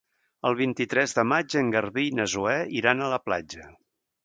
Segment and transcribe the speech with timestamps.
[0.49, 3.71] El vint-i-tres de maig en Garbí i na Zoè iran a la platja.